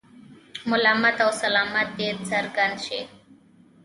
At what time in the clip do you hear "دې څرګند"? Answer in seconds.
1.97-2.75